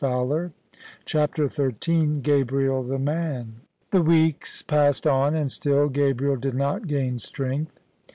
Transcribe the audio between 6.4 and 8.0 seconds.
not gain strength.